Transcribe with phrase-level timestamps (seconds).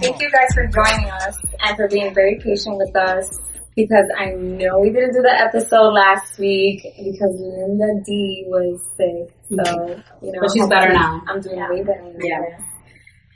[0.00, 3.38] thank you guys for joining us and for being very patient with us
[3.74, 9.36] because I know we didn't do the episode last week because Linda D was sick.
[9.48, 10.40] So, you know.
[10.40, 11.22] But she's better now.
[11.28, 12.14] I'm doing way better.
[12.20, 12.58] Yeah.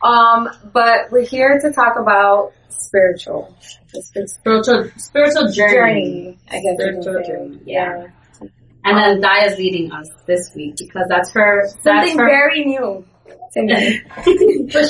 [0.03, 3.55] Um, but we're here to talk about spiritual.
[3.89, 5.75] Spiritual, spiritual journey.
[5.75, 6.75] journey, I guess.
[6.75, 8.07] Spiritual journey, Yeah.
[8.83, 13.05] And then Daya's leading us this week because that's her, that's Something her, very new.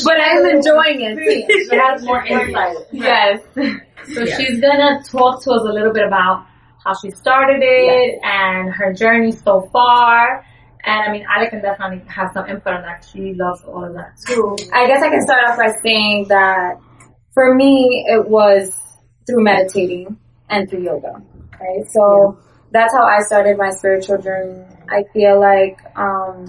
[0.05, 1.69] But I'm enjoying it.
[1.71, 2.77] she has more insight.
[2.93, 3.41] Yes.
[3.55, 6.47] So she's gonna talk to us a little bit about
[6.85, 10.45] how she started it and her journey so far.
[10.83, 13.07] And I mean, Ale can definitely have some input on that.
[13.13, 14.57] She loves all of that too.
[14.73, 16.79] I guess I can start off by saying that
[17.35, 18.73] for me, it was
[19.27, 20.17] through meditating
[20.49, 21.23] and through yoga,
[21.61, 21.85] right?
[21.93, 22.39] So
[22.73, 24.65] that's how I started my spiritual journey.
[24.89, 26.47] I feel like, um,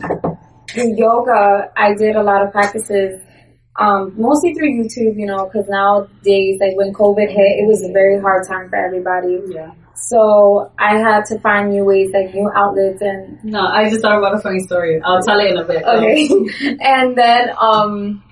[0.74, 3.22] through yoga, I did a lot of practices,
[3.80, 7.92] um, mostly through YouTube, you know, cause nowadays, like when COVID hit, it was a
[7.92, 9.40] very hard time for everybody.
[9.48, 9.72] Yeah.
[9.96, 14.18] So I had to find new ways, like new outlets and No, I just thought
[14.18, 15.02] about a funny story.
[15.04, 15.84] I'll tell it in a bit.
[15.84, 16.78] Okay.
[16.82, 18.24] and then, um,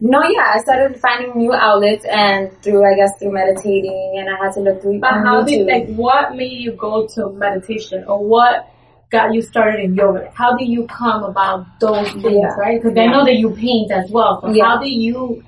[0.00, 4.44] no, yeah, I started finding new outlets and through, I guess, through meditating and I
[4.44, 8.22] had to look through But how did like what made you go to meditation or
[8.22, 8.68] what
[9.18, 10.30] got you started in yoga?
[10.34, 12.54] How do you come about those things, Yeah.
[12.64, 12.76] right?
[12.82, 14.40] Because I know that you paint as well.
[14.42, 14.64] So Yeah.
[14.66, 15.42] how do you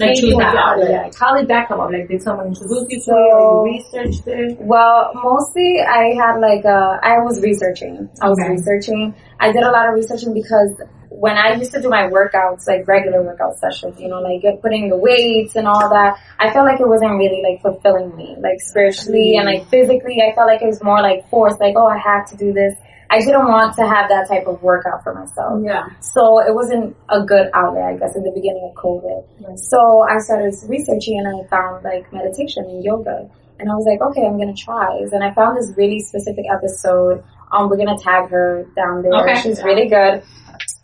[0.00, 0.88] Like, choose that the outlet.
[0.90, 1.02] outlet?
[1.04, 1.90] Like, how did that come up?
[1.92, 4.58] Like did someone introduce you to So- it or you researched it?
[4.60, 8.08] well, mostly I had like, uh, I was researching.
[8.20, 8.50] I was Okay.
[8.50, 9.14] researching.
[9.40, 10.72] I did a lot of researching because
[11.10, 14.88] when I used to do my workouts, like regular workout sessions, you know, like putting
[14.88, 18.60] the weights and all that, I felt like it wasn't really like fulfilling me, like
[18.60, 20.20] spiritually and like physically.
[20.28, 22.74] I felt like it was more like forced, like, oh, I have to do this.
[23.14, 25.62] I didn't want to have that type of workout for myself.
[25.62, 25.86] Yeah.
[26.02, 29.22] So it wasn't a good outlet, I guess, in the beginning of COVID.
[29.70, 33.30] So I started researching and I found like meditation and yoga.
[33.60, 34.98] And I was like, okay, I'm gonna try.
[34.98, 37.22] And I found this really specific episode.
[37.52, 39.14] Um, we're gonna tag her down there.
[39.22, 39.38] Okay.
[39.38, 40.26] She's really good.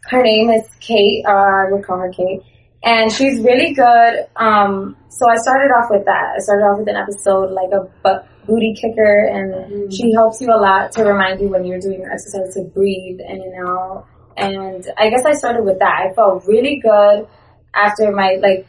[0.06, 1.26] Her name is Kate.
[1.26, 2.42] Uh, I would call her Kate.
[2.84, 4.30] And she's really good.
[4.36, 6.34] Um, so I started off with that.
[6.36, 9.92] I started off with an episode like a butt booty kicker and mm.
[9.92, 13.20] she helps you a lot to remind you when you're doing your exercise to breathe
[13.20, 14.06] in and out.
[14.36, 16.06] And I guess I started with that.
[16.10, 17.26] I felt really good
[17.74, 18.66] after my like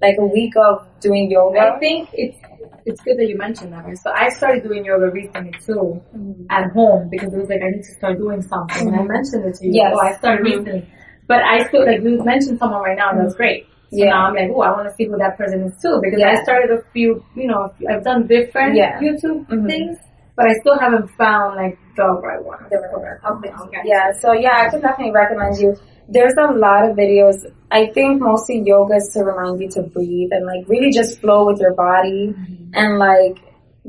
[0.00, 1.60] like a week of doing yoga.
[1.60, 2.38] I think it's
[2.86, 3.84] it's good that you mentioned that.
[3.84, 3.96] Right?
[3.96, 6.46] So I started doing yoga recently too mm.
[6.50, 8.88] at home because it was like I need to start doing something.
[8.88, 9.12] And I mm-hmm.
[9.12, 9.72] mentioned it to you.
[9.74, 9.92] Yes.
[9.94, 10.88] Oh, I started recently.
[11.26, 13.38] But I still like you mentioned someone right now and that's mm.
[13.38, 13.66] great.
[13.90, 14.10] So Yeah.
[14.10, 16.30] now I'm like, oh, I want to see who that person is too because Yeah.
[16.38, 18.98] I started a few, you know, I've done different Yeah.
[19.00, 19.66] YouTube Mhm.
[19.68, 19.98] things,
[20.36, 22.58] but I still haven't found like the right one.
[22.70, 23.38] The right one.
[23.38, 23.52] Okay.
[23.64, 23.80] Okay.
[23.84, 25.76] Yeah, so yeah, I can definitely recommend you.
[26.08, 27.36] There's a lot of videos.
[27.70, 31.46] I think mostly yoga is to remind you to breathe and like really just flow
[31.46, 32.34] with your body
[32.74, 33.38] and like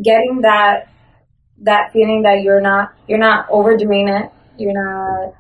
[0.02, 0.88] getting that
[1.62, 4.30] that feeling that you're not you're not overdoing it.
[4.58, 5.34] You're not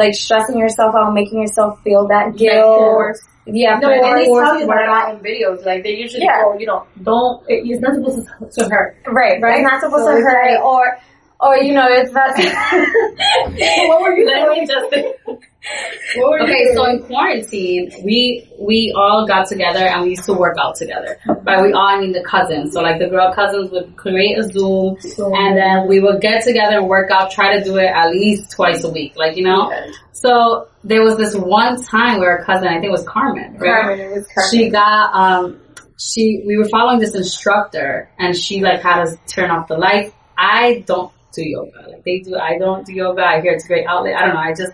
[0.00, 3.16] like stressing yourself out, making yourself feel that guilt.
[3.46, 5.64] Yeah, No, and they tell you that in videos.
[5.64, 6.42] Like they usually Yeah.
[6.42, 7.42] go, you know, don't.
[7.48, 8.96] It, it's not supposed to, to hurt.
[9.06, 9.60] Right, Right?
[9.60, 10.98] It's not supposed So to hurt like- or
[11.40, 12.36] or you know, it's not
[13.88, 14.60] what were you doing?
[14.60, 14.90] me just
[16.16, 20.24] What were you Okay, so in quarantine, we we all got together and we used
[20.24, 21.18] to work out together.
[21.44, 22.72] By we all, I mean the cousins.
[22.72, 26.78] So like the girl cousins would create a Zoom, and then we would get together
[26.78, 27.30] and work out.
[27.30, 29.72] Try to do it at least twice a week, like you know.
[30.12, 33.82] So there was this one time where a cousin, I think it was Carmen, right?
[33.82, 34.50] Carmen, it was Carmen.
[34.50, 35.60] She got um,
[35.98, 40.12] she we were following this instructor, and she like had us turn off the lights.
[40.36, 42.36] I don't do yoga, like they do.
[42.36, 43.22] I don't do yoga.
[43.24, 44.14] I hear it's a great outlet.
[44.16, 44.40] I don't know.
[44.40, 44.72] I just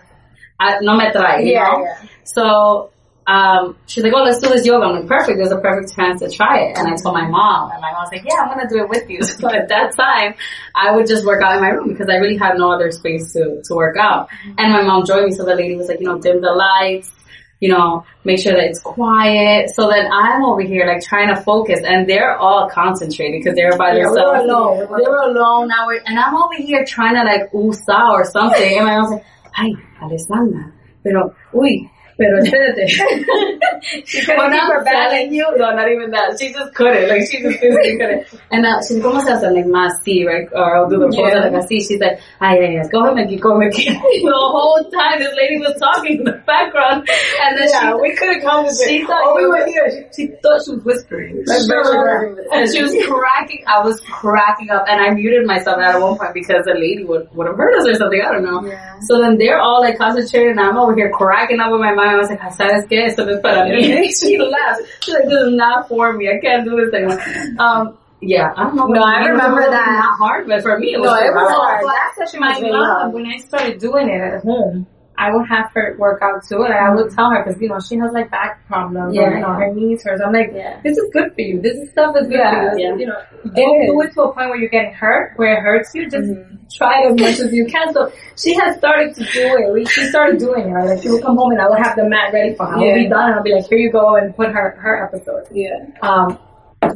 [0.59, 1.83] I, no me trae, you Yeah, know?
[1.83, 2.07] yeah.
[2.23, 2.91] So
[3.27, 4.85] um, she's like, oh, let's do this yoga.
[4.85, 5.37] I'm like, perfect.
[5.37, 6.77] There's a perfect chance to try it.
[6.77, 8.81] And I told my mom, and my mom was like, yeah, I'm going to do
[8.81, 9.19] it with you.
[9.23, 10.33] So at that time,
[10.73, 13.33] I would just work out in my room because I really had no other space
[13.33, 14.29] to, to work out.
[14.57, 15.31] And my mom joined me.
[15.33, 17.11] So the lady was like, you know, dim the lights,
[17.59, 19.69] you know, make sure that it's quiet.
[19.71, 23.75] So then I'm over here like trying to focus and they're all concentrated because they're
[23.77, 24.17] by Yeah, themselves.
[24.17, 24.77] were alone.
[25.03, 28.77] they're alone now we're- and I'm over here trying to like usa or something.
[28.77, 29.25] And my mom's like,
[29.57, 29.71] ay,
[30.01, 30.71] Alessandra,
[31.03, 32.87] pero, uy, pero espérate.
[34.05, 35.31] She couldn't When keep her balance.
[35.31, 36.35] you, no, not even that.
[36.39, 37.07] She just couldn't.
[37.07, 38.25] Like, she just physically couldn't.
[38.51, 39.47] And uh, she's ¿cómo se hace?
[39.53, 40.47] Like, más sí, right?
[40.51, 41.45] Or I'll do the pose Yeah.
[41.45, 41.79] like así.
[41.87, 43.85] She's like, ay, ay, ay, go ahead, go, Mickey.
[43.87, 47.07] the whole time, this lady was talking in the background.
[47.41, 48.99] And then Yeah, she, we couldn't concentrate.
[48.99, 49.87] she thought oh, we were here.
[50.11, 51.45] She, she thought she was whispering.
[51.45, 52.35] Sure.
[52.51, 56.33] And she was cracking, I was cracking up and I muted myself at one point
[56.33, 58.65] because the lady would, would have heard us or something, I don't know.
[58.67, 58.99] Yeah.
[59.07, 62.06] So then they're all like concentrated and I'm over here cracking up with my mind.
[62.07, 63.05] I was like, ¿sabes qué?
[63.07, 63.81] Esto no es para mí.
[64.19, 64.81] she laughed.
[65.01, 66.29] She's like, this is not for me.
[66.29, 67.19] I can't do this anymore.
[67.59, 68.87] Um, yeah, I don't know.
[68.87, 69.99] No, I remember that.
[70.03, 71.83] Not hard, but for me it was No, it was hard.
[71.83, 71.85] hard.
[71.85, 73.13] That session my was really mom, hard.
[73.13, 74.87] when I started doing it at home,
[75.19, 77.79] I would have her work out too, and I would tell her because you know
[77.79, 79.21] she has like back problems, Yeah.
[79.23, 80.21] or, you know her knees hurts.
[80.23, 80.79] I'm like, Yeah.
[80.83, 81.59] this is good for you.
[81.61, 82.71] This is stuff is good Yeah.
[82.71, 82.85] for you.
[82.89, 82.95] Yeah.
[82.95, 83.19] You know,
[83.55, 86.07] don't do it to a point where you're getting hurt, where it hurts you.
[86.09, 86.29] Just
[86.77, 87.93] try as much as you can.
[87.93, 89.73] So she has started to do it.
[89.73, 90.85] We- She started doing it.
[90.85, 92.75] Like she would come home and I would have the mat ready for her.
[92.75, 95.03] I would be done, and I'll be like, here you go, and put her her
[95.05, 95.45] episode.
[95.51, 95.79] Yeah.
[96.03, 96.37] Um,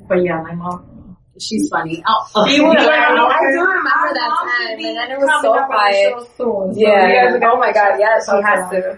[0.08, 0.86] but yeah, my mom.
[1.40, 2.04] She's funny.
[2.08, 2.48] Oh, oh.
[2.48, 5.18] She would- Yeah, I her- do remember her that time, should be and then it
[5.20, 6.14] was so up on quiet.
[6.14, 6.26] soon.
[6.38, 7.08] So Yeah.
[7.08, 8.98] you guys are gonna oh my god, yeah, she talk has to.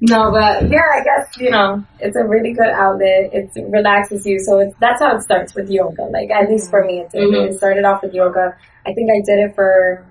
[0.00, 3.30] No, but yeah, I guess, you know, it's a really good outlet.
[3.34, 4.38] It relaxes you.
[4.38, 6.04] So it's, that's how it starts with yoga.
[6.04, 7.28] Like, at least for me, it did.
[7.28, 7.48] Mhm.
[7.50, 8.54] It started off with yoga.
[8.86, 10.06] I think I did it for,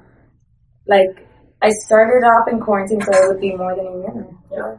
[0.88, 1.26] like,
[1.62, 4.28] I started off in quarantine, so it would be more than a year.
[4.52, 4.76] Yeah.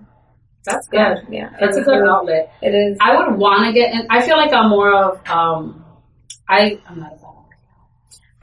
[0.66, 1.26] That's good.
[1.30, 1.48] yeah.
[1.58, 2.52] That's a good was- outlet.
[2.60, 2.98] It is.
[3.00, 4.06] I would want to get in.
[4.10, 5.86] I feel like I'm more of, um,
[6.48, 7.24] I, I'm not a bad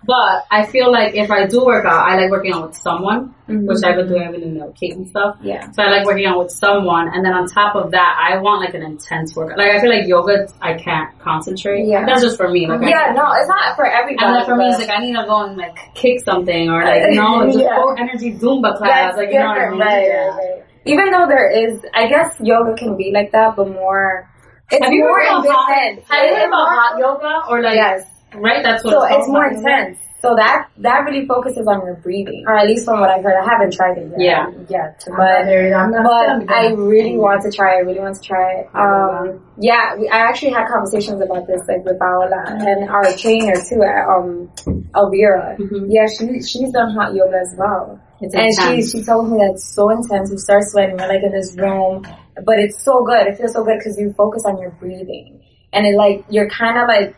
[0.08, 3.34] but I feel like if I do work out, I like working out with someone,
[3.50, 3.66] Mhm.
[3.66, 5.38] which I've been doing, I've been in the Kate and stuff.
[5.42, 5.72] Yeah.
[5.72, 8.62] So I like working out with someone, and then on top of that, I want
[8.64, 9.58] like an intense workout.
[9.58, 11.88] Like I feel like yoga, I can't concentrate.
[11.88, 12.06] Yeah.
[12.06, 12.68] That's just for me.
[12.68, 14.24] Like Yeah, no, it's not for everybody.
[14.28, 16.84] And then for me, it's like I need to go and like kick something or
[16.86, 17.76] like you know just Yeah.
[17.76, 19.16] full energy Zumba class.
[19.16, 19.80] That's like you know what I mean?
[19.80, 20.64] right, right.
[20.86, 24.30] Even though there is, I guess yoga can be like that, but more.
[24.72, 25.70] It's Have you more heard hot?
[25.70, 26.08] intense.
[26.10, 28.08] Have you heard about hot yoga or like Yes.
[28.34, 28.64] right?
[28.64, 29.60] That's what So it's, it's more hot yoga.
[29.70, 30.00] intense.
[30.22, 33.36] So that that really focuses on your breathing, or at least from what I've heard.
[33.38, 34.20] I haven't tried it yet.
[34.20, 34.50] Yeah.
[34.68, 35.76] Yet, I'm but not.
[35.78, 36.04] I'm not
[36.48, 36.88] but I beginning.
[36.88, 37.76] really want to try.
[37.76, 38.70] I really want to try it.
[38.74, 43.54] Um, yeah, we, I actually had conversations about this like with Paola and our trainer
[43.70, 44.50] too, at, um,
[44.96, 45.58] Elvira.
[45.60, 45.86] Mhm.
[45.90, 48.00] Yeah, she she's done hot yoga as well.
[48.26, 48.92] It's and she intense.
[48.92, 50.32] she told me that it's so intense.
[50.32, 50.98] You start sweating.
[50.98, 52.02] You're like in this room,
[52.46, 53.28] but it's so good.
[53.28, 55.42] It feels so good because you focus on your breathing,
[55.74, 57.16] and it like you're kind of like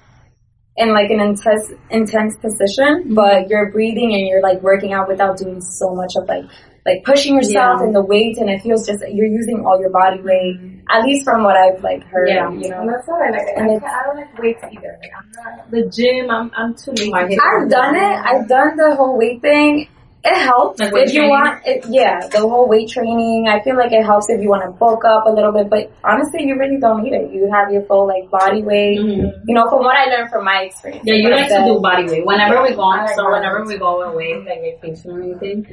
[0.76, 3.14] in like an intense intense position, mm-hmm.
[3.16, 6.44] but you're breathing and you're like working out without doing so much of like
[6.86, 7.88] like pushing yourself Yeah.
[7.88, 10.56] in the weight, and it feels just you're using all your body weight.
[10.60, 10.74] Mm-hmm.
[10.90, 12.50] At least from what I've like heard, Yeah.
[12.50, 12.80] you know.
[12.80, 13.48] And that's what I like.
[13.48, 14.98] I, And I, it's- I don't like weights either.
[15.02, 16.32] Like I'm not the gym.
[16.32, 17.38] I'm I'm too lazy.
[17.40, 18.16] I've done it.
[18.30, 19.90] I've done the whole weight thing.
[20.24, 21.30] It helps Like if you training?
[21.30, 21.62] want.
[21.66, 23.48] It, yeah, the whole weight training.
[23.48, 25.70] I feel like it helps if you want to bulk up a little bit.
[25.70, 27.32] But honestly, you really don't need it.
[27.32, 29.00] You have your full like body weight.
[29.00, 29.32] Mhm.
[29.46, 31.04] You know, from what I learned from my experience.
[31.06, 33.08] Yeah, you like to do body weight whenever we go on.
[33.16, 35.68] So whenever we go away, like vacation or anything.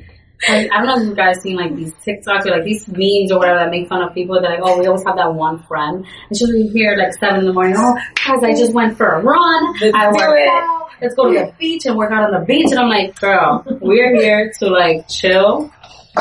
[0.48, 3.32] I, I don't know if you guys seen like these TikToks or like these memes
[3.32, 4.40] or whatever that make fun of people.
[4.40, 7.40] They're like, oh, we always have that one friend, and she'll be here like seven
[7.40, 7.74] in the morning.
[7.78, 7.94] Oh,
[8.26, 9.74] guys, I just went for a run.
[9.94, 10.48] I do worked it.
[10.48, 10.88] out.
[11.00, 12.70] Let's go to the beach and work out on the beach.
[12.70, 15.72] And I'm like, girl, we're here to like chill,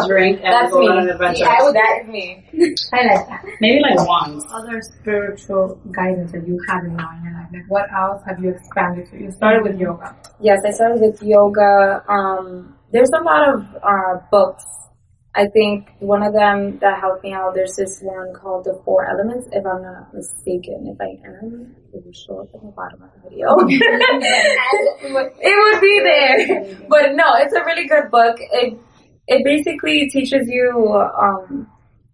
[0.07, 0.87] drink, and That's go me.
[0.87, 1.45] on an adventure.
[1.47, 2.45] I would, that is me.
[2.93, 3.45] I like that.
[3.61, 4.43] Maybe like once.
[4.51, 7.49] Other spiritual guidance that you have in mind in your life.
[7.53, 9.19] Like what else have you expanded to?
[9.19, 10.15] You started with yoga.
[10.39, 12.03] Yes, I started with yoga.
[12.09, 14.63] Um, there's a lot of uh, books.
[15.35, 17.55] I think one of them that helped me out.
[17.55, 20.93] There's this one called The Four Elements, if I'm not mistaken.
[20.93, 23.47] If I am, it will show up at the bottom of the video.
[25.41, 26.87] it would be there.
[26.87, 28.37] But no, it's a really good book.
[28.39, 28.77] It
[29.27, 30.69] it basically teaches you.
[31.19, 31.67] Um,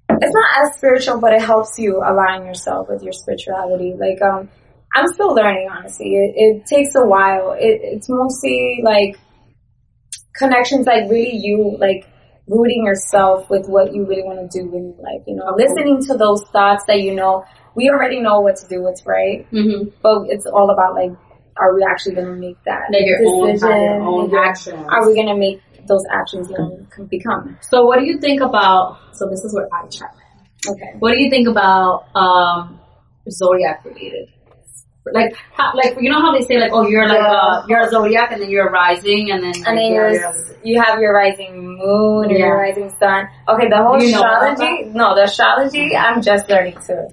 [0.09, 3.95] it's not as spiritual, but it helps you align yourself with your spirituality.
[3.99, 4.47] Like um,
[4.95, 6.15] I'm still learning, honestly.
[6.15, 7.51] It, it takes a while.
[7.51, 9.19] It, it's mostly like
[10.39, 12.07] connections, like really you, like
[12.47, 15.21] rooting yourself with what you really want to do in life.
[15.27, 17.43] You know, listening to those thoughts that you know.
[17.75, 19.89] We already know what to do, what's right, Mm-hmm.
[20.01, 21.11] but it's all about like,
[21.55, 24.01] are we actually going to make that own, decision?
[24.01, 24.39] own Yeah.
[24.49, 24.85] actions.
[24.89, 27.57] Are we going to make those actions you know, become?
[27.61, 30.13] So what do you think about, so this is where I chat.
[30.67, 30.91] Okay.
[30.97, 32.79] What do you think about um,
[33.29, 34.27] zodiac related?
[35.11, 37.89] Like, how, like you know how they say like, oh, you're like uh, you're a
[37.89, 40.99] zodiac, and then you're a rising, and then And like, then you're- you're, you have
[40.99, 43.27] your rising moon or your rising sun.
[43.47, 44.83] Okay, the whole you astrology.
[44.93, 45.95] No, the astrology.
[45.95, 47.07] I'm just learning too.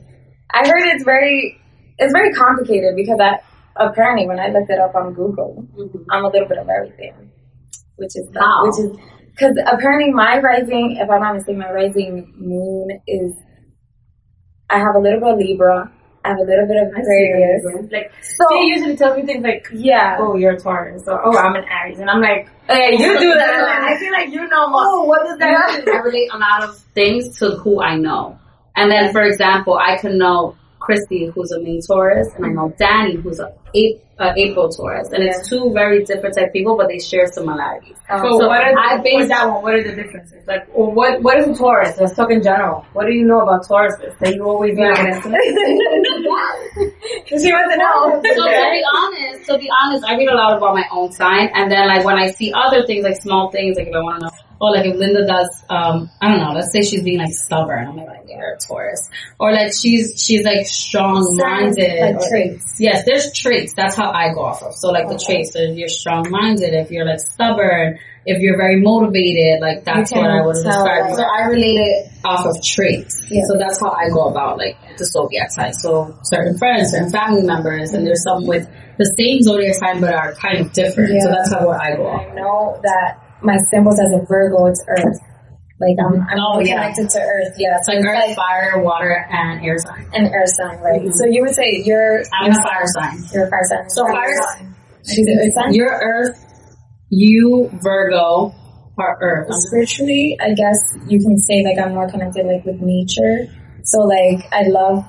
[0.53, 1.59] I heard it's very,
[1.99, 3.39] it's very complicated because I
[3.77, 6.05] apparently when I looked it up on Google, Mhm.
[6.11, 7.15] I'm a little bit of everything,
[7.97, 8.65] which is How?
[8.67, 8.99] which is
[9.31, 13.33] because apparently my rising, if I'm not mistaken, my rising moon is.
[14.69, 15.93] I have a little bit of Libra.
[16.27, 17.63] I have a little bit of Aquarius.
[17.93, 21.39] Like, So they usually tell me things like, yeah, oh, you're a Taurus, or oh,
[21.39, 22.01] I'm an Aries.
[22.01, 23.85] And I'm like, Hey, you do that.
[23.89, 24.83] I feel like you know more.
[24.85, 25.95] Oh, what does that mean?
[25.95, 28.39] I relate a lot of things to who I know.
[28.75, 30.57] And then, for example, I can know
[30.87, 35.11] Christy, who's a main Taurus, and I know Danny, who's a Ap- uh, April Taurus.
[35.13, 37.97] And it's two very different type of people, but they share similarities.
[38.09, 40.47] So, So what are the, I based- that one, what are the differences?
[40.47, 41.99] Like, well, what what is a Taurus?
[42.01, 42.87] Let's talk in general.
[42.95, 44.95] What do you know about Tauruses that you always know?
[45.03, 45.03] she
[47.53, 48.23] wants to know.
[48.23, 51.51] So to be honest, to be honest, I read a lot about my own sign,
[51.55, 54.21] and then like when I see other things, like small things, like if I want
[54.21, 57.19] to know, oh, like if Linda does, um, I don't know, let's say she's being
[57.19, 59.09] like stubborn, I'm like, yeah, you're a Taurus,
[59.39, 62.77] or like she's she's like strong-minded, Like or- traits.
[62.79, 63.75] Yes, there's traits.
[63.75, 64.75] That's how I go off of.
[64.75, 68.81] So like the traits, so if you're strong-minded, if you're like stubborn, if you're very
[68.81, 71.11] motivated, like that's what I would describe.
[71.11, 73.23] like- So I relate it off of traits.
[73.31, 73.43] Yeah.
[73.49, 75.73] So that's how I go about like the zodiac sign.
[75.75, 80.13] So certain friends, certain family members, and there's some with the same zodiac sign but
[80.15, 81.23] are kind of different.
[81.23, 82.27] So that's how I go off.
[82.31, 85.19] I know that my symbols as a Virgo, it's Earth.
[85.79, 86.81] Like I'm, I'm Oh, yeah.
[86.89, 87.53] connected to Earth.
[87.59, 90.09] Yeah, so like earth, like fire, water, and air sign.
[90.15, 91.03] And air sign, right?
[91.03, 91.13] Mhm.
[91.13, 93.19] So you would say you're I'm a fire sign.
[93.35, 93.91] you're a fire sign.
[93.91, 94.67] So fire-
[95.05, 95.75] She's an Earth sign.
[95.75, 96.37] You're earth,
[97.11, 98.55] you Virgo
[98.99, 99.49] are earth.
[99.69, 103.47] spiritually, I guess you can say like I'm more connected like with nature.
[103.85, 105.05] So like I love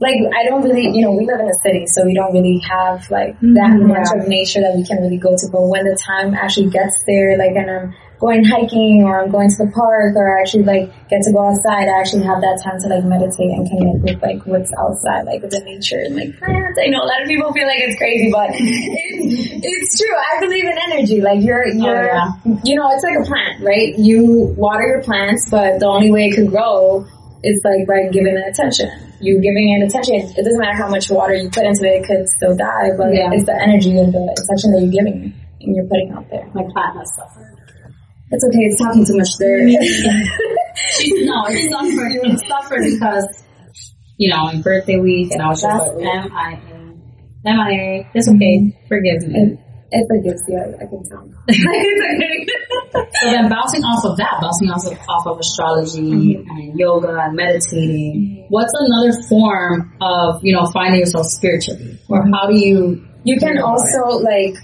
[0.00, 2.58] like I don't really you know, we live in a city so we don't really
[2.68, 3.54] have like mm-hmm.
[3.54, 5.48] that much of nature that we can really go to.
[5.50, 9.48] But when the time actually gets there, like and I'm going hiking or I'm going
[9.48, 12.62] to the park or I actually like get to go outside, I actually have that
[12.62, 16.14] time to like meditate and connect with like what's outside, like with the nature and
[16.14, 16.78] like plants.
[16.78, 20.14] I know a lot of people feel like it's crazy, but it's, it's true.
[20.14, 21.20] I believe in energy.
[21.20, 22.30] Like you're oh, you're yeah.
[22.62, 23.98] you know, it's like a plant, right?
[23.98, 27.06] You water your plants, but the only way it could grow
[27.44, 28.88] is like by giving it attention.
[29.20, 30.14] You giving it attention.
[30.36, 32.90] It doesn't matter how much water you put into it; it could still die.
[32.96, 33.30] But Yeah.
[33.32, 36.46] it's the energy and the attention that you're giving and you're putting out there.
[36.54, 37.54] My plant has suffered.
[38.30, 38.64] It's okay.
[38.68, 39.58] It's talking too much there.
[41.00, 42.12] She's, no, it's suffered.
[42.22, 43.44] It's suffered because,
[44.16, 47.48] you know, in birthday week, and I was just like, M-I-A.
[47.48, 48.10] M-I-A.
[48.14, 48.58] It's okay.
[48.58, 48.86] Mm-hmm.
[48.88, 49.58] Forgive me.
[49.90, 50.58] It forgives you.
[50.58, 51.24] I, I can tell.
[53.20, 56.50] So then bouncing off of that, bouncing off of, off of astrology mm-hmm.
[56.50, 58.46] and yoga and meditating, mm-hmm.
[58.48, 61.98] what's another form of, you know, finding yourself spiritually?
[62.08, 64.54] Or how do you, You can also like.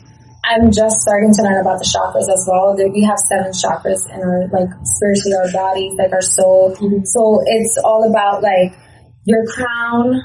[0.45, 2.76] I'm just starting to learn about the chakras as well.
[2.76, 6.76] We have seven chakras in our like spiritually our bodies, like our soul.
[6.76, 7.00] Mm-hmm.
[7.09, 8.76] So it's all about like
[9.25, 10.21] your crown,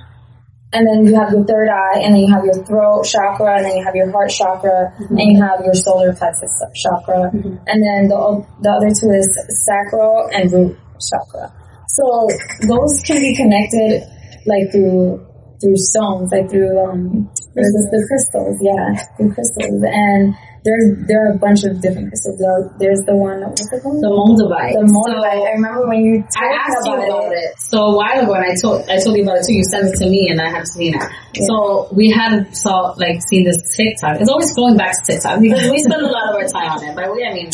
[0.71, 3.65] and then you have your third eye, and then you have your throat chakra, and
[3.65, 8.07] then you have your heart chakra, and you have your solar plexus chakra, and then
[8.07, 9.29] the the other two is
[9.65, 10.77] sacral and root
[11.09, 11.51] chakra.
[11.97, 12.27] So
[12.67, 14.05] those can be connected
[14.45, 15.25] like through
[15.59, 21.25] through stones, like through um there's the, the crystals, yeah, through crystals, and there's there
[21.27, 22.37] are a bunch of different crystals.
[22.39, 24.01] There- There's the one what's it called?
[24.03, 24.73] the moldavite?
[24.75, 25.47] The moldavite.
[25.47, 27.35] I remember when you told I me asked you about, about it.
[27.37, 27.59] it.
[27.59, 29.53] So a while ago, and I told I told you about it too.
[29.55, 31.07] You sent it to me, and I have seen it.
[31.47, 34.19] So we had saw like seen this TikTok.
[34.19, 36.83] It's always going back to TikTok because we spend a lot of our time on
[36.83, 36.95] it.
[36.95, 37.49] By we, I mean.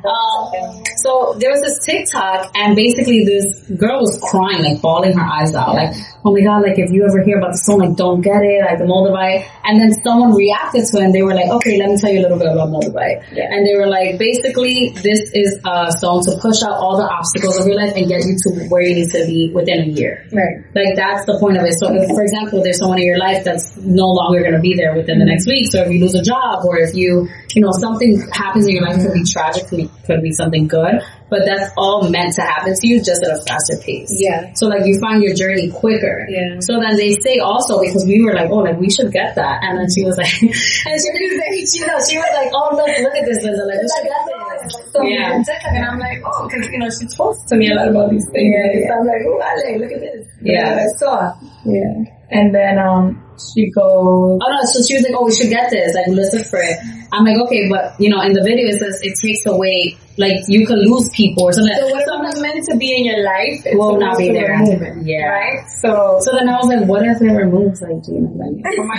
[0.00, 3.44] Um, so there was this TikTok, and basically this
[3.76, 5.94] girl was crying, like bawling her eyes out, like,
[6.24, 6.62] "Oh my god!
[6.62, 9.44] Like if you ever hear about the song, like don't get it, like the moldavite."
[9.64, 12.20] And then someone reacted to it, and they were like, "Okay, let me tell you
[12.20, 13.50] a little bit about moldavite." Yeah.
[13.50, 17.58] And they were like, basically, this is a song to push out all the obstacles
[17.58, 20.22] of your life and get you to where you need to be within a year.
[20.32, 20.62] Right.
[20.74, 21.74] Like that's the point of it.
[21.82, 24.74] So if, for example, there's someone in your life that's no longer going to be
[24.78, 25.70] there within the next week.
[25.70, 28.84] So if you lose a job or if you, you know, something happens in your
[28.84, 32.42] life could be tragic, could be, could be something good, but that's all meant to
[32.42, 34.10] happen to you just at a faster pace.
[34.18, 34.52] Yeah.
[34.54, 36.26] So like you find your journey quicker.
[36.28, 36.58] Yeah.
[36.60, 39.62] So then they say also because we were like, oh, like we should get that,
[39.62, 41.54] and then she was like, and she was like,
[42.10, 44.92] she, was like, oh look, look at this, Linda, like we should get this.
[44.92, 45.38] So Yeah.
[45.38, 45.70] yeah.
[45.70, 48.26] and I'm like, oh, because you know she talks to me a lot about these
[48.32, 48.50] things.
[48.50, 50.26] Yeah, So I'm like, oh, Ale, look at this.
[50.42, 50.82] Yeah.
[50.82, 51.32] I saw.
[51.64, 52.04] Yeah.
[52.30, 53.22] And then um,
[53.54, 56.48] She goes, Oh no, so she was like, oh, we should get this, like, let's
[56.48, 56.76] for it.
[57.12, 60.38] I'm like, okay, but, you know, in the video it says it takes away, like,
[60.46, 61.74] you could lose people or something.
[61.74, 64.54] so So whatever was meant to be in your life, it's will not be there.
[64.54, 65.26] remove Yeah.
[65.26, 65.66] Right?
[65.82, 68.82] So, So then I was like, what if it removes, like, you know, like, for
[68.82, 68.96] oh my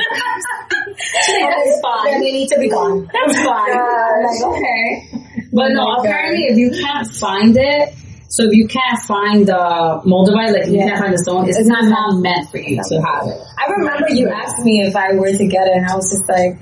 [1.40, 2.12] that's fine.
[2.12, 3.08] then they need to be gone.
[3.14, 3.72] That's fine.
[3.72, 5.10] I'm like, okay.
[5.14, 6.00] Oh but no, Oh God.
[6.06, 7.94] apparently if you can't find it,
[8.32, 10.88] so if you can't find the Moldavite, like, you Yeah.
[10.96, 13.38] can't find the stone, it's, It's not, not- meant for you to have it.
[13.60, 16.28] I remember you asked me if I were to get it, and I was just
[16.30, 16.56] like,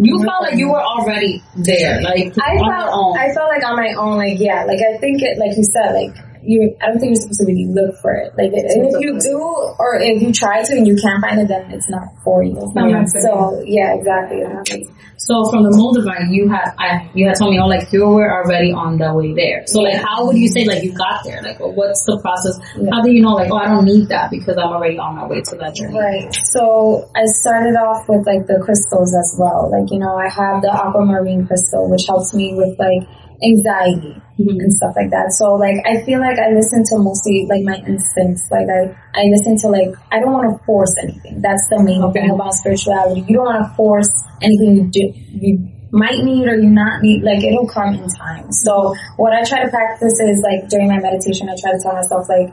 [0.00, 3.18] You felt like you were already there, like, I on your felt, own.
[3.18, 5.90] I felt like on my own, like yeah, like I think it, like you said,
[5.94, 6.14] like
[6.48, 8.32] you, I don't think you're supposed to really look for it.
[8.40, 11.48] Like, and if you do, or if you try to and you can't find it,
[11.48, 12.56] then it's not for you.
[12.72, 14.40] not meant so yeah, exactly.
[14.40, 17.58] It's not meant to- So from the Moldavite, you had I, you had told me,
[17.60, 19.66] oh, like you were already on the way there.
[19.66, 21.42] So like, how would you say like you got there?
[21.42, 22.56] Like, what's the process?
[22.88, 25.26] How do you know like, oh, I don't need that because I'm already on my
[25.26, 25.98] way to that journey?
[25.98, 26.32] Right.
[26.54, 29.68] So I started off with like the crystals as well.
[29.68, 33.04] Like, you know, I have the aquamarine crystal, which helps me with like
[33.42, 34.58] anxiety Mhm.
[34.58, 35.30] and stuff like that.
[35.32, 38.42] So like, I feel like I listen to mostly like my instincts.
[38.50, 41.40] Like I, I listen to like, I don't want to force anything.
[41.42, 42.20] That's the main Okay.
[42.22, 43.22] thing about spirituality.
[43.26, 44.10] You don't want to force
[44.42, 45.04] anything you do.
[45.30, 45.52] You
[45.90, 48.50] might need or you not need, like it'll come in time.
[48.52, 51.94] So what I try to practice is like during my meditation, I try to tell
[51.94, 52.52] myself like,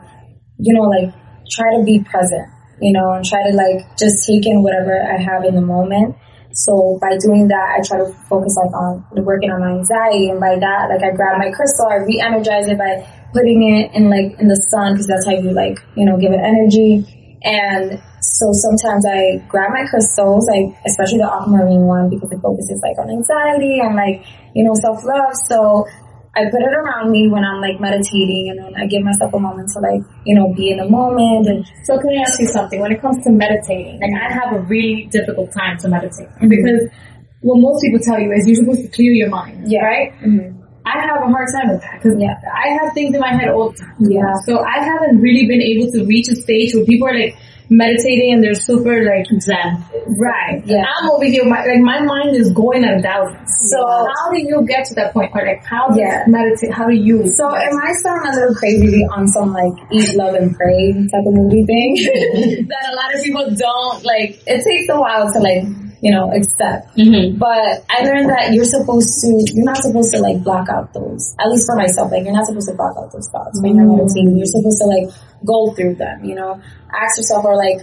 [0.58, 1.12] you know, like
[1.50, 2.48] try to be present,
[2.80, 6.16] you know, and try to like just take in whatever I have in the moment.
[6.56, 10.40] So by doing that, I try to focus like on working on my anxiety, and
[10.40, 13.04] by that, like I grab my crystal, I re-energize it by
[13.36, 16.32] putting it in like in the sun because that's how you like you know give
[16.32, 17.04] it energy.
[17.44, 22.80] And so sometimes I grab my crystals, like especially the aquamarine one because it focuses
[22.80, 24.24] like on anxiety and like
[24.56, 25.36] you know self love.
[25.52, 25.84] So
[26.36, 29.40] I put it around me when I'm like meditating, and then I give myself a
[29.40, 32.46] moment to like you know be in the moment and So can I ask you
[32.46, 32.78] something?
[32.80, 36.88] When it comes to meditating, like I have a really difficult time to meditate because
[37.40, 39.84] what most people tell you is you're supposed to clear your mind, Yeah.
[39.84, 40.12] right?
[40.20, 40.54] Mhm.
[40.84, 42.34] I have a hard time with that because Yeah.
[42.64, 43.94] I have things in my head all the time.
[44.00, 44.32] Yeah.
[44.46, 47.34] So I haven't really been able to reach a stage where people are like
[47.68, 49.84] meditating and they're super like Zen.
[50.18, 50.62] right.
[50.64, 50.84] Yeah.
[50.98, 53.46] I'm over here, my, like my mind is going at a thousand.
[53.48, 55.32] So how do you get to that point?
[55.34, 56.24] Or like how do Yeah.
[56.26, 56.72] you meditate?
[56.72, 57.26] How do you?
[57.32, 61.24] So am I sound a little crazy on some like eat, love, and pray type
[61.26, 64.40] of movie thing that a lot of people don't like.
[64.46, 65.64] It takes a while to like
[66.06, 66.94] you know accept.
[66.94, 67.34] Mm-hmm.
[67.34, 71.34] But I learned that you're supposed to, you're not supposed to like block out those,
[71.42, 73.90] at least for myself, like you're not supposed to block out those thoughts when you're
[73.90, 74.38] meditating.
[74.38, 75.10] You're supposed to like
[75.42, 76.62] go through them, you know,
[76.94, 77.82] ask yourself or like,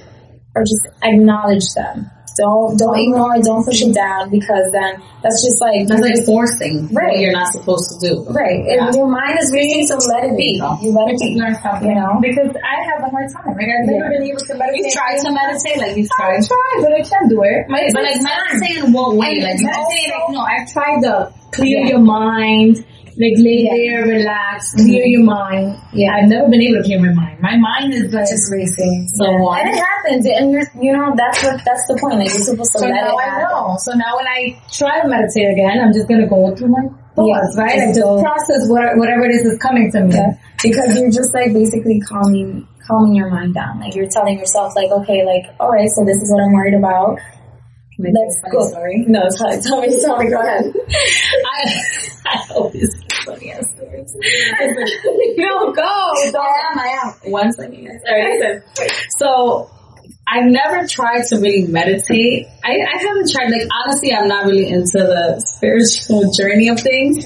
[0.55, 2.07] or just acknowledge them.
[2.35, 6.25] Don't, don't ignore it, don't push it down because then that's just like, That's like
[6.25, 7.13] forcing Right.
[7.13, 8.13] what you're not supposed to do.
[8.33, 8.65] Right.
[8.65, 8.89] Yeah.
[8.91, 10.57] Your mind is racing, so let it be.
[10.81, 11.37] You let it be.
[11.37, 12.17] learn something, You know?
[12.21, 13.53] because I have a hard time.
[13.53, 14.17] Like I've never Yeah.
[14.17, 14.81] been able to meditate.
[14.81, 16.41] You tried to meditate, like you I tried.
[16.49, 17.69] tried, but I can't do it.
[17.69, 19.37] My, But like meditate in what way?
[19.37, 21.89] And Like meditate, like, no, I've tried the clear Yeah.
[21.97, 22.83] your mind,
[23.17, 23.77] like lay Yeah.
[23.77, 24.85] there, relax, mm-hmm.
[24.85, 25.77] clear your mind.
[25.93, 26.15] Yeah.
[26.15, 27.37] I've never been able to clear my mind.
[27.41, 29.07] My mind is like, Just racing.
[29.13, 29.59] So Yeah.
[29.61, 32.19] And it happens, and you're, you know, that's what, that's the point.
[32.19, 33.75] Like you're supposed to so let now it I know.
[33.85, 37.53] So now when I try to meditate again, I'm just gonna go through my thoughts,
[37.55, 37.77] Yeah, right?
[37.93, 40.15] just I just process what, whatever it is that's coming to me.
[40.15, 40.33] Yeah.
[40.61, 43.79] Because you're just like basically calming calming your mind down.
[43.79, 46.75] Like you're telling yourself like, okay, like, all right, so this is what I'm worried
[46.75, 47.19] about.
[47.99, 48.67] Let's go.
[48.67, 49.05] story?
[49.07, 50.73] No, tell, tell me, tell me, go ahead.
[51.45, 51.81] I,
[52.25, 54.15] I always funny ass stories.
[55.37, 55.81] no, go.
[55.81, 56.31] I
[56.71, 57.31] am, I am.
[57.31, 57.87] One second.
[58.07, 58.61] All right.
[59.17, 59.69] So,
[60.27, 62.47] I've never tried to really meditate.
[62.63, 67.25] I, I haven't tried, like, honestly, I'm not really into the spiritual journey of things,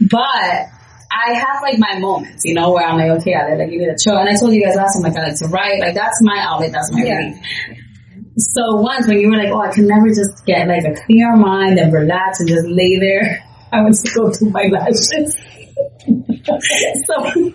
[0.00, 0.70] but
[1.16, 3.86] I have like my moments, you know, where I'm like, okay, I like, you need
[3.86, 4.16] to chill.
[4.16, 5.80] And I told you guys last time, like, I like to write.
[5.80, 6.72] Like, that's my outlet.
[6.72, 7.34] That's my Yeah.
[8.38, 11.34] So once when you were like, oh, I can never just get like a clear
[11.36, 15.36] mind and relax and just lay there, I went to go do my lashes.
[17.06, 17.52] so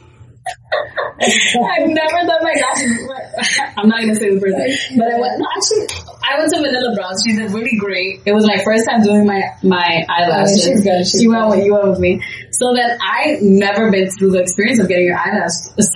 [1.21, 2.91] I've never done my lashes.
[3.78, 5.39] I'm not gonna say the person, but I went.
[5.39, 5.88] No, actually,
[6.24, 7.13] I went to Vanilla Brown.
[7.26, 8.21] She did really great.
[8.26, 10.63] It was my first time doing my my eyelashes.
[10.63, 12.21] she's good, she's she went with you went with me.
[12.62, 15.89] So that I never been through the experience of getting your eyelashes.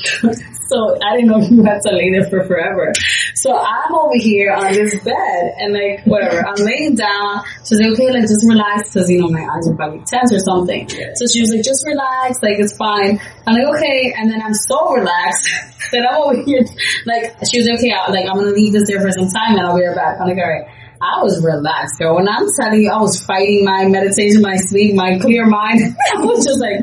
[0.66, 2.92] So I didn't know you had to lay there for forever.
[3.36, 6.42] So I'm over here on this bed and like whatever.
[6.42, 7.44] I'm laying down.
[7.70, 10.40] She's like, okay, like just relax because you know my eyes are probably tense or
[10.40, 10.90] something.
[10.90, 13.22] So she was like, just relax, like it's fine.
[13.46, 14.14] I'm like, okay.
[14.18, 15.54] And then I'm so relaxed
[15.92, 16.66] that I'm over here.
[17.06, 19.58] Like she was like, okay, I'll, like I'm gonna leave this there for some time
[19.58, 20.20] and I'll be right back.
[20.20, 20.66] I'm like, all right.
[21.06, 22.16] I was relaxed, girl.
[22.16, 25.96] When I'm telling you, I was fighting my meditation, my sleep, my clear mind.
[26.16, 26.82] I was just like,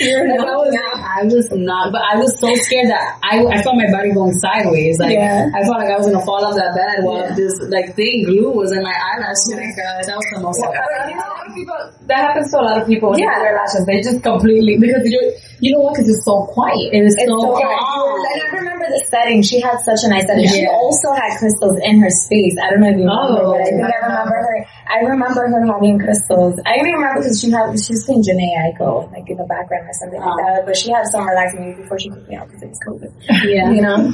[0.00, 3.88] I was, I was not, but I was so scared that I, I felt my
[3.90, 4.98] body going sideways.
[4.98, 5.48] Like, Yeah.
[5.54, 8.50] I felt like I was gonna fall off that bed while this, like, thing glue
[8.52, 9.40] was in my eyelash.
[9.52, 10.60] Oh my god, that was the most.
[10.60, 13.32] But you know, a lot of people, that happens to a lot of people Yeah.
[13.40, 13.84] their lashes.
[13.86, 16.92] They just completely, because you're, you know what, because it's so quiet.
[16.92, 18.20] It is It's so so calm.
[18.20, 19.40] And I remember the setting.
[19.42, 20.46] She had such a nice setting.
[20.48, 22.54] She also had crystals in her space.
[22.60, 23.56] I don't know if you remember, Oh.
[23.56, 23.70] but I oh.
[23.72, 24.56] think I remember her.
[24.88, 26.58] I remember her having crystals.
[26.64, 29.86] I even remember because she had she was playing Jhené Aiko like in the background
[29.90, 30.26] or something Oh.
[30.30, 30.66] like that.
[30.66, 33.10] But she had some relaxing music before she took me out because it was COVID.
[33.50, 33.70] Yeah.
[33.70, 34.10] You know.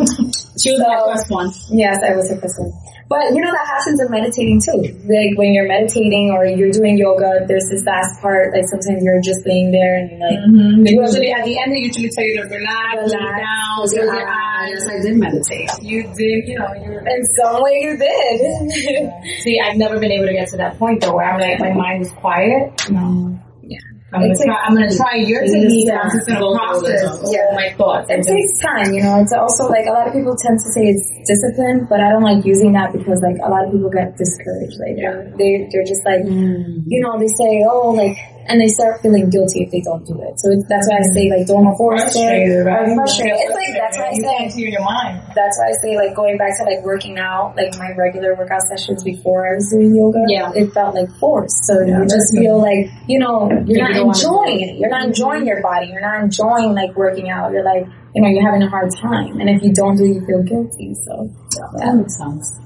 [0.60, 1.48] She was So- first one.
[1.72, 2.72] Yes, I was a crystal.
[3.08, 4.80] But you know that happens in meditating too.
[5.04, 8.52] Like when you're meditating or you're doing yoga, there's this last part.
[8.56, 10.86] Like sometimes you're just laying there and you're like, mm-hmm.
[10.88, 14.04] You usually, at the end, they usually tell you to relax, Relax, down, close your
[14.06, 14.24] your
[14.62, 14.70] eyes.
[14.74, 15.70] Yes, I did meditate.
[15.82, 19.12] You did, you know, you're in some way you did.
[19.42, 21.72] See, I've never been able to get to that point though, where I'm like, my
[21.72, 22.90] mind is quiet.
[22.90, 23.38] No.
[23.62, 23.78] Yeah.
[24.12, 27.32] I'm gonna It try, I'm gonna try your it technique and I'm just gonna process
[27.32, 27.48] Yeah.
[27.56, 28.12] my thoughts.
[28.12, 29.20] It takes time, you know.
[29.24, 32.22] It's also like a lot of people tend to say it's discipline, but I don't
[32.22, 34.76] like using that because like a lot of people get discouraged.
[34.76, 36.84] Like they're, they they're just like, mm.
[36.84, 40.16] you know, they say, oh, like, and they start feeling guilty if they don't do
[40.22, 40.38] it.
[40.40, 42.04] So it's, that's why I say like don't force it.
[42.16, 42.88] frustrated, right?
[42.88, 43.38] Or frustrated.
[43.38, 45.22] It's like that's why I say can't clear your mind.
[45.34, 48.62] that's why I say like going back to like working out, like my regular workout
[48.68, 50.52] sessions before I was doing yoga, Yeah.
[50.54, 51.52] it felt like force.
[51.66, 54.72] So you just feel like, you know, you're not don't wanna do enjoying it.
[54.78, 55.88] You're not enjoying your body.
[55.92, 57.52] You're not enjoying like working out.
[57.52, 59.40] You're like, you know, you're having a hard time.
[59.40, 60.94] And if you don't do it, you feel guilty.
[61.06, 61.30] So
[61.78, 62.58] That makes sense.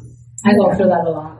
[0.44, 1.38] I go through that a lot.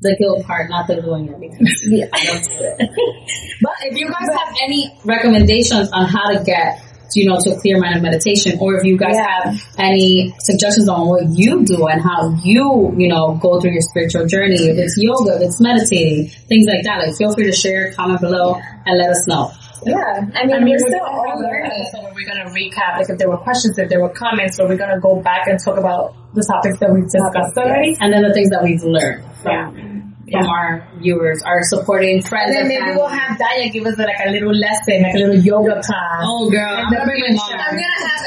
[0.00, 2.06] The guilt part, not the doing it because yeah.
[2.12, 2.76] I don't do it.
[3.62, 6.82] but if you guys have any recommendations on how to get,
[7.14, 9.26] you know, to a clear mind of meditation, or if you guys Yeah.
[9.54, 13.80] have any suggestions on what you do and how you, you know, go through your
[13.82, 17.52] spiritual journey, if it's yoga, if it's meditating, things like that, like feel free to
[17.52, 19.52] share, comment below, and let us know.
[19.86, 20.26] Yeah.
[20.34, 21.70] I mean, I mean, we're we're still all have another learning.
[21.72, 24.68] episode where we're gonna recap, like if there were questions, if there were comments, or
[24.68, 27.96] we're gonna go back and talk about the topics that we've discussed already.
[28.00, 30.40] And then the things that we've learned from, Yeah.
[30.40, 32.56] from our viewers, our supporting friends.
[32.56, 35.36] And then maybe we'll have Daya give us like a little lesson, like a little
[35.36, 36.22] yoga class.
[36.24, 37.52] Oh girl, I'm gonna bring my mom.
[37.52, 38.24] I'm gonna have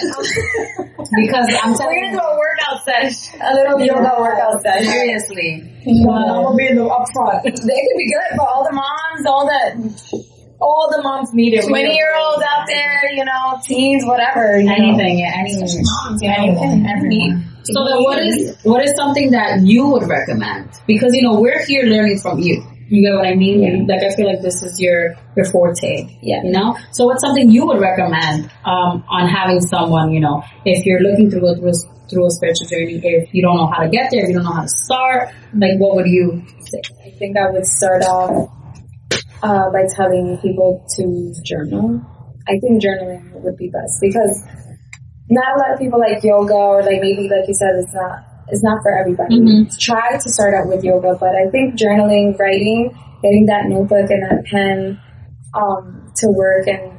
[1.17, 4.87] because I'm we're telling gonna you, do a workout session, a little yoga workout session.
[4.91, 5.73] seriously.
[6.05, 7.43] Well, I'm gonna be in the upfront.
[7.43, 10.26] They could be good for all the moms, all the
[10.59, 11.67] All the moms need it.
[11.67, 14.59] 20 year olds out there, you know, teens, whatever.
[14.59, 14.73] You know.
[14.73, 15.83] Anything, yeah, anything.
[15.83, 17.57] Moms, you know, anything, everyone.
[17.63, 20.69] So then what is, what is something that you would recommend?
[20.87, 22.63] Because, you know, we're here learning from you.
[22.89, 23.85] You get what I mean?
[23.85, 26.07] Like, I feel like this is your, your forte.
[26.21, 26.43] Yeah.
[26.43, 26.77] You know?
[26.91, 31.29] So what's something you would recommend, um, on having someone, you know, if you're looking
[31.31, 34.09] to go through a, through a spiritual journey, if you don't know how to get
[34.11, 36.81] there, if you don't know how to start, like, what would you say?
[37.05, 38.49] I think I would start off
[39.43, 42.01] uh, by telling people to journal.
[42.47, 44.43] I think journaling would be best because
[45.29, 48.23] not a lot of people like yoga or like maybe like you said it's not
[48.47, 49.39] it's not for everybody.
[49.39, 49.77] Mhm.
[49.77, 54.23] Try to start out with yoga, but I think journaling, writing, getting that notebook and
[54.23, 54.99] that pen
[55.53, 56.93] um, to work and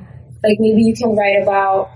[0.44, 1.90] like maybe you can write about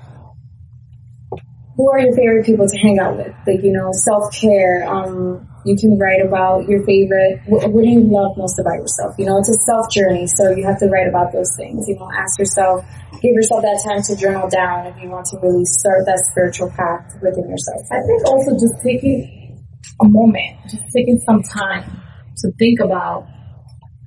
[1.76, 3.34] who are your favorite people to hang out with?
[3.46, 4.84] Like, you know, self-care.
[4.88, 9.14] Um, you can write about your favorite, what, what do you love most about yourself?
[9.18, 11.86] You know, it's a self journey, so you have to write about those things.
[11.86, 12.84] You know, ask yourself,
[13.22, 16.70] give yourself that time to journal down if you want to really start that spiritual
[16.74, 17.82] path within yourself.
[17.94, 19.62] I think also just taking
[20.02, 21.86] a moment, just taking some time
[22.42, 23.26] to think about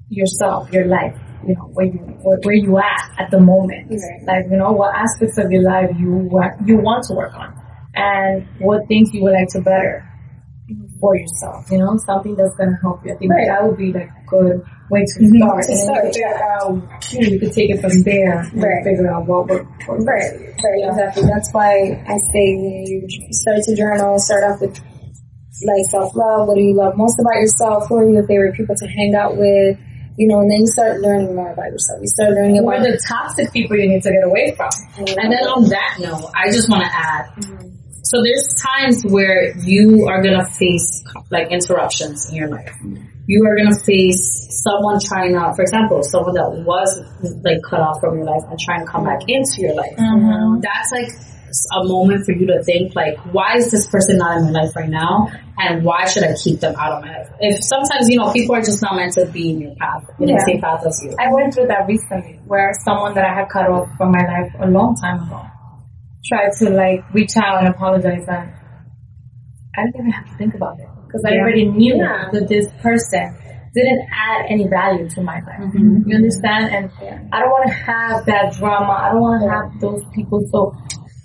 [0.10, 1.15] yourself, your life,
[1.48, 4.28] you know, where you where, where you at at the moment, Right.
[4.28, 7.56] like you know what aspects of your life you want you want to work on,
[7.96, 10.04] and what things you would like to better
[10.99, 11.69] for yourself.
[11.71, 13.13] You know, something that's gonna help you.
[13.13, 13.47] I think Right.
[13.47, 15.38] that would be like a good way to mm-hmm.
[15.38, 15.63] start.
[15.63, 16.71] To start, figure out,
[17.12, 18.84] you, know, you could take it from there and Right.
[18.84, 19.67] figure out what works.
[19.88, 20.31] Right,
[20.63, 21.23] right, exactly.
[21.23, 22.45] That's why I say
[22.88, 24.79] you start to journal, start off with
[25.63, 26.47] like self love.
[26.47, 27.88] What do you love most about yourself?
[27.88, 29.77] Who are your favorite people to hang out with?
[30.17, 31.99] You know, and then you start learning more about yourself.
[32.01, 34.69] You start learning What about the toxic people you need to get away from?
[34.69, 35.19] Mm-hmm.
[35.19, 37.25] And then on that note, I just want to add.
[37.36, 37.75] Mm-hmm.
[38.06, 42.72] So there's times where you are gonna face like interruptions in your life.
[43.26, 47.02] You are gonna face someone trying to, for example, someone that was
[47.44, 49.98] like cut off from your life and trying to come back into your life.
[49.98, 50.62] Mm-hmm.
[50.62, 51.10] That's like
[51.74, 54.76] a moment for you to think like, why is this person not in my life
[54.76, 55.32] right now?
[55.58, 57.30] And why should I keep them out of my life?
[57.39, 60.28] If sometimes, you know, people are just not meant to be in your path, in
[60.28, 60.36] Yeah.
[60.36, 61.15] the same path as you.
[61.18, 64.52] I went through that recently where someone that I had cut off from my life
[64.60, 65.41] a long time ago
[66.28, 68.52] tried to like reach out and apologize and
[69.78, 70.88] I didn't even have to think about it.
[71.06, 72.30] because I already knew Yeah.
[72.32, 73.36] that this person
[73.74, 75.60] didn't add any value to my life.
[75.68, 76.08] Mm-hmm.
[76.10, 76.72] You understand?
[76.74, 76.90] And
[77.34, 78.94] I don't want to have that drama.
[78.94, 80.40] I don't want to have those people.
[80.52, 80.72] So,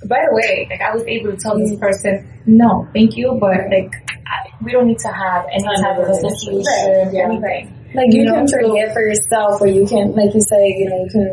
[0.09, 3.71] by the way, like I was able to tell this person, no, thank you, but
[3.71, 3.95] like
[4.27, 7.23] I, we don't need to have any type of association, Right.
[7.31, 7.77] Anything.
[7.95, 10.75] Like you You know, can so- forgive for yourself, or you can, like you say,
[10.79, 11.29] you know, you can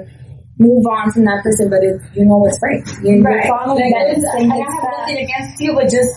[0.60, 2.82] move on from that person, but it, you know what's right.
[3.04, 3.46] You, Right.
[3.46, 4.26] You're following Like, that.
[4.26, 6.12] I I have nothing against you, but just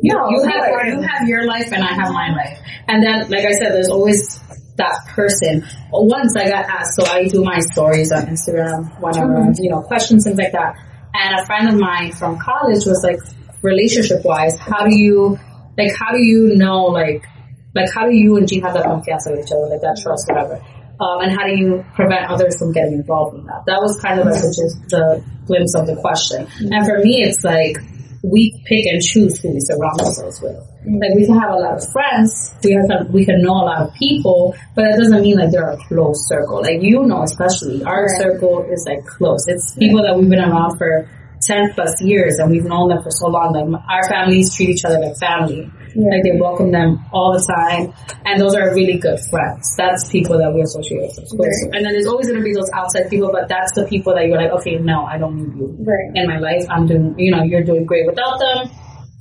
[0.00, 2.58] you, No, you have you have your life and I have my life.
[2.88, 4.40] And then, like I said, there's always
[4.76, 5.66] that person.
[5.92, 9.62] Once I got asked, so I do my stories on Instagram, whenever, Mm-hmm.
[9.62, 10.74] you know, questions, things like that.
[11.14, 13.18] And a friend of mine from college was like,
[13.62, 15.36] relationship wise, how do you,
[15.76, 17.26] like, how do you know, like,
[17.74, 20.26] like, how do you and G have that confianza with each other, like that trust,
[20.28, 20.62] whatever?
[21.00, 23.64] Um, and how do you prevent others from getting involved in that?
[23.66, 26.46] That was kind of like the, the glimpse of the question.
[26.72, 27.76] And for me, it's like,
[28.24, 30.56] we pick and choose who we surround ourselves with.
[30.84, 33.82] Like we can have a lot of friends, we have we can know a lot
[33.86, 36.60] of people, but that doesn't mean like they're a close circle.
[36.62, 38.18] Like you know, especially our Right.
[38.20, 39.46] circle is like close.
[39.46, 41.08] It's people that we've been around for
[41.42, 43.52] ten plus years, and we've known them for so long.
[43.52, 45.70] Like our families treat each other like family.
[45.96, 47.92] Like they welcome them all the time,
[48.26, 49.74] and those are really good friends.
[49.76, 51.16] That's people that we associate with.
[51.16, 51.70] to.
[51.76, 54.26] And then there's always going to be those outside people, but that's the people that
[54.26, 56.10] you're like, okay, no, I don't need you Right.
[56.14, 56.64] in my life.
[56.70, 58.70] I'm doing, you know, you're doing great without them,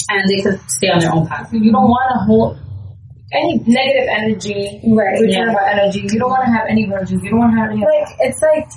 [0.10, 1.49] and they could stay on their own path.
[1.53, 2.60] you don't want to hold
[3.34, 5.19] any negative energy, Right.
[5.19, 6.08] return energy.
[6.08, 7.19] You don't want to have any grudges.
[7.23, 7.82] You don't want to have any.
[7.84, 8.67] like it's like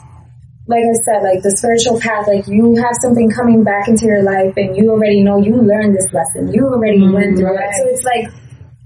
[0.70, 4.22] like I said, like the spiritual path, like you have something coming back into your
[4.22, 6.54] life and you already know you learned this lesson.
[6.54, 7.10] You already mm-hmm.
[7.10, 7.70] went through it.
[7.74, 8.30] So it's like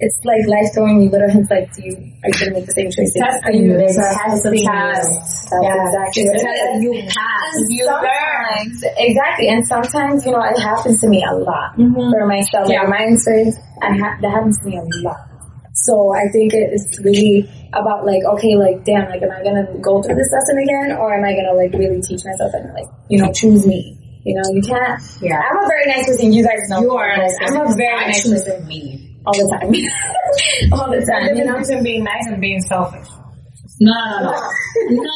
[0.01, 2.73] it's like life throwing you little hints like do you are you gonna make the
[2.73, 3.14] same choices?
[3.20, 3.77] Testing you.
[3.79, 5.12] It's It's testing test.
[5.53, 5.77] That's Yeah.
[5.77, 7.53] exactly It's what it you pass.
[7.68, 8.01] You learn.
[8.01, 12.11] sometimes, exactly, and sometimes you know it happens to me a lot mm-hmm.
[12.11, 12.64] for myself.
[12.64, 12.88] Yeah.
[12.88, 15.20] Like my experience, I ha- that happens to me a lot.
[15.75, 17.44] So I think it is really
[17.77, 21.15] about like, okay, like, damn, like, am I gonna go through this lesson again, or
[21.15, 23.99] am I gonna like really teach myself and like, you know, choose me?
[24.25, 25.03] You know, you can't.
[25.21, 26.33] Yeah, I'm a very nice person.
[26.33, 26.81] You guys know.
[26.81, 27.11] You are.
[27.11, 28.67] A I'm a very nice person.
[28.67, 31.37] Me all the time, all the time.
[31.37, 33.07] You know, between being nice and being selfish.
[33.81, 34.33] No, no,
[34.89, 35.13] no, no,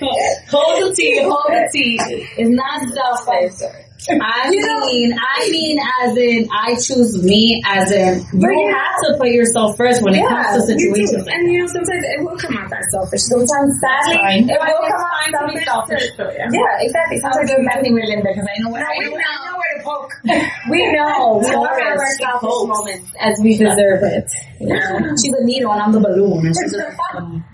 [0.00, 0.10] no.
[0.50, 1.22] Hold the tea.
[1.22, 1.98] Hold the tea.
[2.38, 3.85] It's not selfish.
[4.08, 8.96] I mean, I mean, as in, I choose me, as in, you But you have
[9.02, 12.04] to put yourself first when it comes to you situations like And you know, sometimes
[12.04, 13.22] it will come out that selfish.
[13.22, 16.06] Sometimes sadly, it will come out that selfish.
[16.18, 17.18] Yeah, exactly.
[17.18, 19.16] Sometimes I'm messing with Linda because I know what I we know.
[19.16, 20.12] I know where to poke.
[20.70, 21.42] We know.
[21.42, 24.30] We all have our selfish moments as we deserve it.
[25.18, 26.46] She's a needle and I'm the balloon.
[26.46, 27.44] And she's just, um,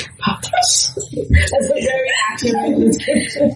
[1.32, 2.92] That's a very accurate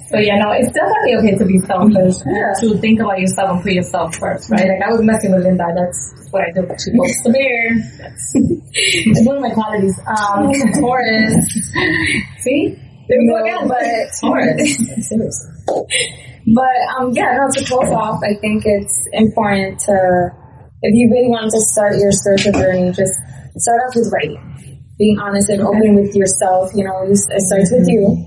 [0.08, 2.16] So yeah, no, it's definitely okay to be selfish.
[2.24, 2.52] Yeah.
[2.60, 4.64] To think about yourself and put yourself first, right?
[4.66, 5.64] Like I was messing with Linda.
[5.76, 6.62] That's what I do.
[6.80, 7.76] She pokes the bear.
[8.00, 9.98] That's it's one of my qualities.
[10.08, 10.48] Um,
[10.80, 11.36] Taurus.
[12.40, 12.80] See?
[13.08, 13.68] There we go again.
[13.68, 13.84] but
[14.20, 14.76] Taurus.
[15.06, 15.50] Seriously.
[16.54, 20.30] but um yeah, no, to close off, I think it's important to
[20.82, 23.14] if you really want to start your spiritual journey, just
[23.56, 24.55] start off with writing.
[24.98, 27.76] Being honest and open with yourself, you know, it starts mm-hmm.
[27.76, 28.26] with you.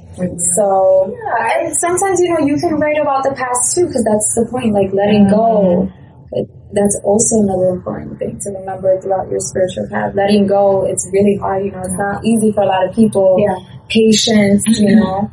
[0.54, 4.36] So, yeah, and sometimes, you know, you can write about the past too, because that's
[4.36, 5.90] the point, like letting go.
[5.90, 6.38] Mm-hmm.
[6.38, 10.14] It, that's also another important thing to remember throughout your spiritual path.
[10.14, 13.42] Letting go, it's really hard, you know, it's not easy for a lot of people.
[13.42, 13.58] Yeah.
[13.90, 15.32] Patience, you know.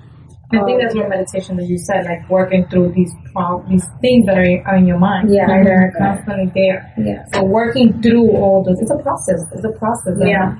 [0.53, 3.85] I think that's um, where meditation that you said, like working through these prom- these
[4.01, 5.33] things that are, are in your mind.
[5.33, 5.43] Yeah.
[5.43, 5.65] Right?
[5.65, 6.95] They're constantly there.
[6.97, 7.25] Yeah.
[7.35, 9.43] So working through all those, it's a process.
[9.53, 10.15] It's a process.
[10.21, 10.55] Yeah.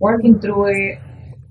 [0.00, 0.98] Working through it.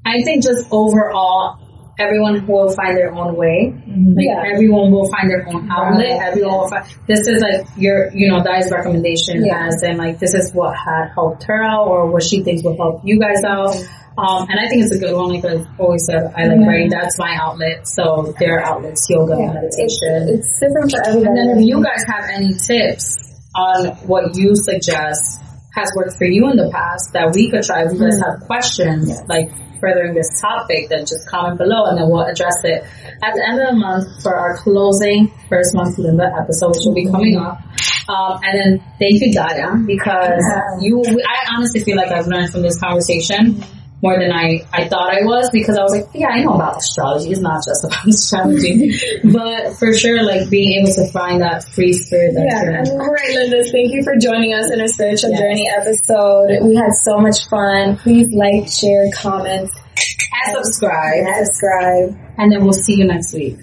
[0.05, 1.59] I think just overall,
[1.97, 3.73] everyone will find their own way.
[3.87, 4.43] Like Yeah.
[4.53, 6.21] everyone will find their own outlet.
[6.21, 6.85] Everyone will find.
[7.07, 9.67] This is like your, you know, Di's recommendation Yeah.
[9.67, 12.75] as in like this is what had helped her out or what she thinks will
[12.77, 13.75] help you guys out.
[14.15, 16.89] Um, and I think it's a good one because I always said I like writing.
[16.89, 17.87] That's my outlet.
[17.87, 20.29] So their outlets, yoga, meditation.
[20.29, 21.39] It's different for everybody.
[21.39, 23.15] And then if you guys have any tips
[23.55, 25.39] on what you suggest
[25.75, 28.45] has worked for you in the past that we could try, if you guys have
[28.45, 32.83] questions like furthering this topic, then just comment below and then we'll address it.
[33.21, 36.93] At the end of the month for our closing first month Linda episode, which will
[36.95, 37.59] be coming up.
[38.07, 40.45] Um, and then thank you, Daya, because
[40.79, 43.63] you, I honestly feel like I've learned from this conversation
[44.03, 46.75] more than I, I thought I was because I was like, yeah, I know about
[46.75, 47.31] astrology.
[47.31, 48.99] It's not just about astrology.
[49.23, 52.83] but for sure, like being able to find that free spirit that yeah.
[52.91, 55.39] All right, Linda, thank you for joining us in a spiritual yes.
[55.39, 56.67] journey episode.
[56.67, 57.95] We had so much fun.
[57.97, 61.23] Please like, share, comment, and subscribe.
[61.23, 62.19] And subscribe.
[62.37, 63.55] And then we'll see you next week.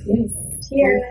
[0.72, 1.02] Cheers.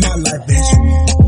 [0.00, 1.27] My life, bitch.